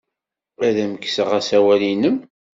Ad 0.67 0.75
am-kkseɣ 0.83 1.29
asawal-nnem. 1.39 2.17